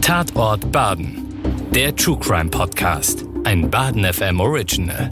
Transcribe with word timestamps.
Tatort 0.00 0.72
Baden. 0.72 1.22
Der 1.72 1.94
True 1.94 2.18
Crime 2.18 2.50
Podcast. 2.50 3.24
Ein 3.44 3.70
Baden 3.70 4.04
FM 4.04 4.40
Original. 4.40 5.10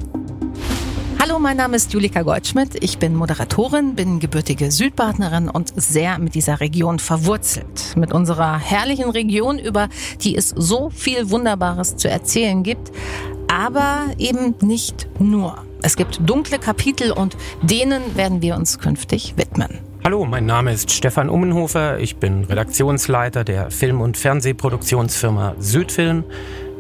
Hallo, 1.21 1.39
mein 1.39 1.57
Name 1.57 1.77
ist 1.77 1.93
Julika 1.93 2.23
Goldschmidt. 2.23 2.83
Ich 2.83 2.99
bin 2.99 3.15
Moderatorin, 3.15 3.95
bin 3.95 4.19
gebürtige 4.19 4.73
Südbadenerin 4.73 5.49
und 5.51 5.73
sehr 5.77 6.19
mit 6.19 6.35
dieser 6.35 6.61
Region 6.61 6.99
verwurzelt. 6.99 7.97
Mit 7.97 8.13
unserer 8.13 8.59
herrlichen 8.59 9.11
Region, 9.11 9.59
über 9.59 9.89
die 10.23 10.37
es 10.37 10.49
so 10.49 10.91
viel 10.91 11.31
Wunderbares 11.31 11.97
zu 11.97 12.09
erzählen 12.09 12.63
gibt. 12.63 12.91
Aber 13.47 14.07
eben 14.19 14.55
nicht 14.63 15.09
nur. 15.21 15.65
Es 15.83 15.97
gibt 15.97 16.19
dunkle 16.29 16.59
Kapitel 16.59 17.13
und 17.13 17.37
denen 17.63 18.17
werden 18.17 18.43
wir 18.43 18.57
uns 18.57 18.79
künftig 18.79 19.35
widmen. 19.37 19.88
Hallo, 20.09 20.25
mein 20.25 20.47
Name 20.47 20.73
ist 20.73 20.91
Stefan 20.91 21.29
Ummenhofer. 21.29 21.99
Ich 21.99 22.17
bin 22.17 22.45
Redaktionsleiter 22.45 23.45
der 23.45 23.71
Film- 23.71 24.01
und 24.01 24.17
Fernsehproduktionsfirma 24.17 25.57
Südfilm. 25.59 26.25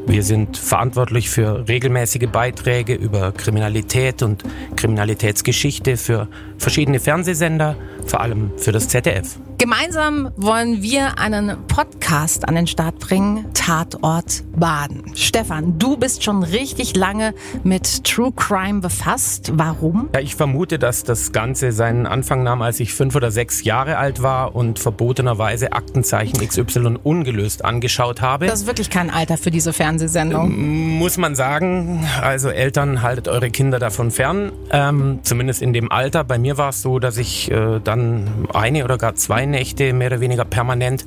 Wir 0.06 0.22
sind 0.22 0.56
verantwortlich 0.56 1.28
für 1.28 1.68
regelmäßige 1.68 2.30
Beiträge 2.32 2.94
über 2.94 3.32
Kriminalität 3.32 4.22
und 4.22 4.44
Kriminalitätsgeschichte 4.76 5.98
für 5.98 6.28
verschiedene 6.58 7.00
Fernsehsender, 7.00 7.76
vor 8.06 8.20
allem 8.20 8.52
für 8.56 8.72
das 8.72 8.88
ZDF. 8.88 9.38
Gemeinsam 9.58 10.30
wollen 10.36 10.82
wir 10.82 11.18
einen 11.18 11.66
Podcast 11.66 12.46
an 12.46 12.54
den 12.54 12.68
Start 12.68 13.00
bringen, 13.00 13.46
Tatort 13.54 14.44
Baden. 14.56 15.16
Stefan, 15.16 15.80
du 15.80 15.96
bist 15.96 16.22
schon 16.22 16.44
richtig 16.44 16.94
lange 16.94 17.34
mit 17.64 18.04
True 18.04 18.32
Crime 18.36 18.80
befasst. 18.80 19.50
Warum? 19.54 20.10
Ja, 20.14 20.20
ich 20.20 20.36
vermute, 20.36 20.78
dass 20.78 21.02
das 21.02 21.32
Ganze 21.32 21.72
seinen 21.72 22.06
Anfang 22.06 22.44
nahm, 22.44 22.62
als 22.62 22.78
ich 22.78 22.94
fünf 22.94 23.16
oder 23.16 23.32
sechs 23.32 23.64
Jahre 23.64 23.98
alt 23.98 24.22
war 24.22 24.54
und 24.54 24.78
verbotenerweise 24.78 25.72
Aktenzeichen 25.72 26.38
XY 26.38 26.98
ungelöst 27.02 27.64
angeschaut 27.64 28.20
habe. 28.20 28.46
Das 28.46 28.60
ist 28.60 28.66
wirklich 28.68 28.90
kein 28.90 29.10
Alter 29.10 29.38
für 29.38 29.50
diese 29.50 29.72
Fernsehsendung. 29.72 30.52
Ähm, 30.52 30.98
muss 30.98 31.18
man 31.18 31.34
sagen. 31.34 32.06
Also 32.22 32.48
Eltern, 32.48 33.02
haltet 33.02 33.26
eure 33.26 33.50
Kinder 33.50 33.80
davon 33.80 34.12
fern. 34.12 34.52
Ähm, 34.70 35.18
zumindest 35.24 35.62
in 35.62 35.72
dem 35.72 35.90
Alter. 35.90 36.22
Bei 36.22 36.38
mir 36.38 36.47
war 36.56 36.70
es 36.70 36.80
so, 36.80 36.98
dass 36.98 37.18
ich 37.18 37.50
äh, 37.50 37.80
dann 37.82 38.48
eine 38.52 38.84
oder 38.84 38.96
gar 38.96 39.14
zwei 39.14 39.44
Nächte 39.44 39.92
mehr 39.92 40.06
oder 40.06 40.20
weniger 40.20 40.44
permanent 40.44 41.04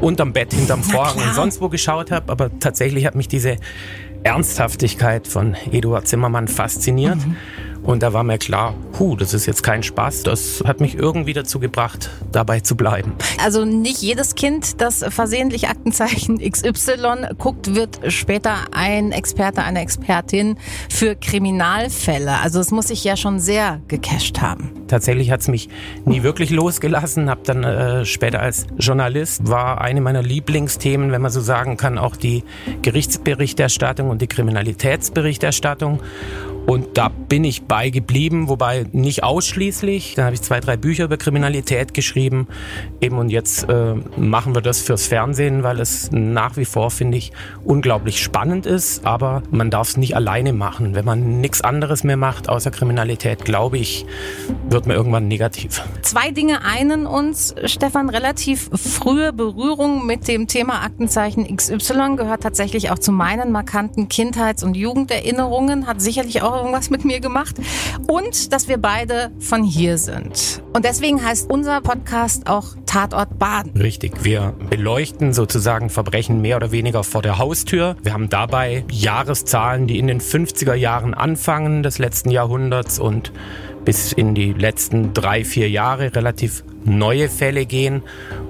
unterm 0.00 0.32
Bett, 0.32 0.54
hinterm 0.54 0.82
Vorhang 0.82 1.16
und 1.16 1.34
sonst 1.34 1.60
wo 1.60 1.68
geschaut 1.68 2.10
habe. 2.10 2.32
Aber 2.32 2.50
tatsächlich 2.58 3.04
hat 3.06 3.14
mich 3.14 3.28
diese 3.28 3.56
Ernsthaftigkeit 4.22 5.26
von 5.28 5.56
Eduard 5.70 6.06
Zimmermann 6.08 6.48
fasziniert. 6.48 7.16
Mhm. 7.16 7.36
Und 7.82 8.02
da 8.02 8.12
war 8.12 8.22
mir 8.22 8.38
klar, 8.38 8.74
hu, 8.98 9.16
das 9.16 9.34
ist 9.34 9.46
jetzt 9.46 9.62
kein 9.62 9.82
Spaß. 9.82 10.22
Das 10.24 10.62
hat 10.66 10.80
mich 10.80 10.96
irgendwie 10.96 11.32
dazu 11.32 11.58
gebracht, 11.58 12.10
dabei 12.32 12.60
zu 12.60 12.76
bleiben. 12.76 13.12
Also 13.42 13.64
nicht 13.64 14.02
jedes 14.02 14.34
Kind, 14.34 14.80
das 14.80 15.04
versehentlich 15.08 15.68
Aktenzeichen 15.68 16.38
XY 16.50 17.34
guckt, 17.38 17.74
wird 17.74 18.00
später 18.08 18.56
ein 18.72 19.12
Experte, 19.12 19.62
eine 19.62 19.80
Expertin 19.80 20.58
für 20.90 21.14
Kriminalfälle. 21.14 22.40
Also 22.42 22.60
es 22.60 22.70
muss 22.70 22.88
sich 22.88 23.04
ja 23.04 23.16
schon 23.16 23.40
sehr 23.40 23.80
gecasht 23.88 24.40
haben. 24.40 24.70
Tatsächlich 24.88 25.30
hat 25.30 25.40
es 25.40 25.48
mich 25.48 25.68
nie 26.04 26.22
wirklich 26.22 26.50
losgelassen. 26.50 27.30
Hab 27.30 27.44
dann 27.44 27.64
äh, 27.64 28.04
später 28.04 28.40
als 28.40 28.66
Journalist 28.78 29.48
war 29.48 29.80
eine 29.80 30.00
meiner 30.00 30.22
Lieblingsthemen, 30.22 31.12
wenn 31.12 31.22
man 31.22 31.30
so 31.30 31.40
sagen 31.40 31.76
kann, 31.76 31.98
auch 31.98 32.16
die 32.16 32.42
Gerichtsberichterstattung 32.82 34.10
und 34.10 34.22
die 34.22 34.26
Kriminalitätsberichterstattung. 34.26 36.00
Und 36.68 36.98
da 36.98 37.08
bin 37.08 37.44
ich 37.44 37.62
beigeblieben, 37.62 38.50
wobei 38.50 38.84
nicht 38.92 39.22
ausschließlich. 39.22 40.16
Dann 40.16 40.26
habe 40.26 40.34
ich 40.34 40.42
zwei, 40.42 40.60
drei 40.60 40.76
Bücher 40.76 41.04
über 41.04 41.16
Kriminalität 41.16 41.94
geschrieben. 41.94 42.46
Eben 43.00 43.16
und 43.16 43.30
jetzt 43.30 43.66
äh, 43.70 43.94
machen 44.18 44.54
wir 44.54 44.60
das 44.60 44.82
fürs 44.82 45.06
Fernsehen, 45.06 45.62
weil 45.62 45.80
es 45.80 46.10
nach 46.12 46.58
wie 46.58 46.66
vor, 46.66 46.90
finde 46.90 47.16
ich, 47.16 47.32
unglaublich 47.64 48.22
spannend 48.22 48.66
ist. 48.66 49.06
Aber 49.06 49.42
man 49.50 49.70
darf 49.70 49.88
es 49.88 49.96
nicht 49.96 50.14
alleine 50.14 50.52
machen. 50.52 50.94
Wenn 50.94 51.06
man 51.06 51.40
nichts 51.40 51.62
anderes 51.62 52.04
mehr 52.04 52.18
macht 52.18 52.50
außer 52.50 52.70
Kriminalität, 52.70 53.46
glaube 53.46 53.78
ich, 53.78 54.04
wird 54.68 54.86
man 54.86 54.94
irgendwann 54.94 55.26
negativ. 55.26 55.82
Zwei 56.02 56.32
Dinge 56.32 56.66
einen 56.66 57.06
uns, 57.06 57.54
Stefan, 57.64 58.10
relativ 58.10 58.68
frühe 58.74 59.32
Berührung 59.32 60.04
mit 60.04 60.28
dem 60.28 60.46
Thema 60.48 60.82
Aktenzeichen 60.82 61.46
XY 61.56 62.16
gehört 62.16 62.42
tatsächlich 62.42 62.90
auch 62.90 62.98
zu 62.98 63.10
meinen 63.10 63.52
markanten 63.52 64.08
Kindheits- 64.08 64.62
und 64.62 64.76
Jugenderinnerungen, 64.76 65.86
hat 65.86 66.02
sicherlich 66.02 66.42
auch 66.42 66.57
irgendwas 66.58 66.90
mit 66.90 67.04
mir 67.04 67.20
gemacht. 67.20 67.56
Und 68.06 68.52
dass 68.52 68.68
wir 68.68 68.78
beide 68.78 69.30
von 69.38 69.62
hier 69.62 69.98
sind. 69.98 70.62
Und 70.74 70.84
deswegen 70.84 71.24
heißt 71.24 71.50
unser 71.50 71.80
Podcast 71.80 72.48
auch 72.48 72.76
Tatort 72.86 73.38
Baden. 73.38 73.80
Richtig, 73.80 74.24
wir 74.24 74.54
beleuchten 74.70 75.32
sozusagen 75.32 75.90
Verbrechen 75.90 76.40
mehr 76.40 76.56
oder 76.56 76.72
weniger 76.72 77.04
vor 77.04 77.22
der 77.22 77.38
Haustür. 77.38 77.96
Wir 78.02 78.12
haben 78.12 78.28
dabei 78.28 78.84
Jahreszahlen, 78.90 79.86
die 79.86 79.98
in 79.98 80.06
den 80.06 80.20
50er 80.20 80.74
Jahren 80.74 81.14
anfangen 81.14 81.82
des 81.82 81.98
letzten 81.98 82.30
Jahrhunderts 82.30 82.98
und 82.98 83.32
bis 83.84 84.12
in 84.12 84.34
die 84.34 84.52
letzten 84.52 85.14
drei, 85.14 85.44
vier 85.44 85.70
Jahre 85.70 86.14
relativ 86.14 86.64
neue 86.84 87.28
Fälle 87.28 87.66
gehen. 87.66 88.02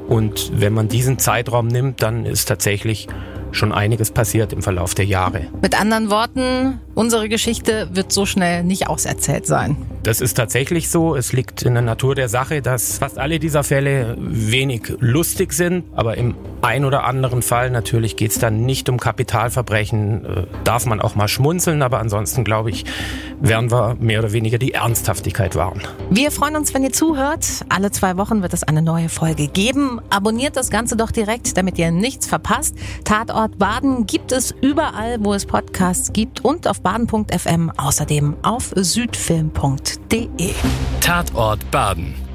Und 0.09 0.51
wenn 0.55 0.73
man 0.73 0.89
diesen 0.89 1.19
Zeitraum 1.19 1.69
nimmt, 1.69 2.03
dann 2.03 2.25
ist 2.25 2.47
tatsächlich 2.47 3.09
schon 3.53 3.73
einiges 3.73 4.11
passiert 4.11 4.53
im 4.53 4.63
Verlauf 4.63 4.95
der 4.95 5.05
Jahre. 5.05 5.47
Mit 5.63 5.81
anderen 5.81 6.11
Worten, 6.11 6.81
unsere 6.99 7.29
Geschichte 7.29 7.89
wird 7.93 8.13
so 8.13 8.27
schnell 8.27 8.65
nicht 8.65 8.89
auserzählt 8.89 9.47
sein. 9.47 9.77
Das 10.03 10.21
ist 10.21 10.35
tatsächlich 10.35 10.91
so. 10.91 11.15
Es 11.15 11.33
liegt 11.33 11.63
in 11.63 11.75
der 11.75 11.83
Natur 11.83 12.15
der 12.15 12.29
Sache, 12.29 12.61
dass 12.61 12.99
fast 12.99 13.19
alle 13.19 13.39
dieser 13.39 13.63
Fälle 13.63 14.17
wenig 14.19 14.95
lustig 14.99 15.53
sind. 15.53 15.85
Aber 15.95 16.17
im 16.17 16.35
ein 16.61 16.85
oder 16.85 17.05
anderen 17.05 17.43
Fall 17.43 17.71
natürlich 17.71 18.17
geht 18.17 18.33
es 18.33 18.39
dann 18.39 18.67
nicht 18.67 18.89
um 18.89 18.99
Kapitalverbrechen. 18.99 20.25
Äh, 20.25 20.47
darf 20.65 20.87
man 20.87 21.01
auch 21.01 21.15
mal 21.15 21.29
schmunzeln. 21.29 21.83
Aber 21.83 22.01
ansonsten 22.01 22.43
glaube 22.43 22.71
ich, 22.71 22.85
werden 23.41 23.71
wir 23.71 23.97
mehr 24.01 24.19
oder 24.19 24.33
weniger 24.33 24.59
die 24.59 24.73
Ernsthaftigkeit 24.73 25.55
wahren. 25.55 25.83
Wir 26.11 26.33
freuen 26.33 26.57
uns, 26.57 26.75
wenn 26.75 26.83
ihr 26.83 26.93
zuhört. 26.93 27.65
Alle 27.69 27.93
zwei 27.93 28.17
Wochen 28.17 28.43
wird 28.43 28.55
es 28.55 28.65
eine 28.65 28.83
neue 28.83 29.09
Folge 29.09 29.47
geben. 29.47 30.01
Abonniert 30.11 30.57
das 30.57 30.71
Ganze 30.71 30.97
doch 30.97 31.13
direkt, 31.13 31.57
damit 31.57 31.79
ihr 31.79 31.93
nichts 31.93 32.27
verpasst. 32.27 32.75
Tatort 33.05 33.59
Baden 33.59 34.07
gibt 34.07 34.33
es 34.33 34.53
überall, 34.61 35.19
wo 35.21 35.35
es 35.35 35.47
Podcasts 35.47 36.13
gibt 36.13 36.45
und 36.45 36.67
auf 36.67 36.81
baden.fm, 36.89 37.71
außerdem 37.77 38.37
auf 38.43 38.73
südfilm.de. 38.75 40.55
Tatort 41.01 41.71
Baden 41.71 42.28